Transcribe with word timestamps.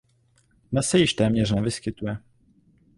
Dnes 0.71 0.83
se 0.89 0.97
již 0.99 1.13
téměř 1.13 1.51
nevyskytuje. 1.51 2.17